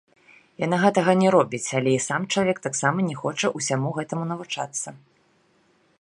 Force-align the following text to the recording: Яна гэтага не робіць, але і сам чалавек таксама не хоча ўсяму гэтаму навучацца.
Яна 0.61 0.77
гэтага 0.83 1.11
не 1.21 1.29
робіць, 1.35 1.73
але 1.81 1.91
і 1.97 2.01
сам 2.07 2.21
чалавек 2.31 2.57
таксама 2.67 2.97
не 3.11 3.15
хоча 3.21 3.53
ўсяму 3.61 3.89
гэтаму 3.99 4.23
навучацца. 4.35 4.87